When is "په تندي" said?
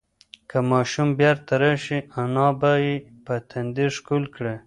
3.25-3.87